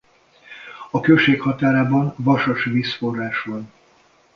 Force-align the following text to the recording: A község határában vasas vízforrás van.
A 0.91 0.99
község 0.99 1.41
határában 1.41 2.13
vasas 2.17 2.63
vízforrás 2.63 3.41
van. 3.43 3.71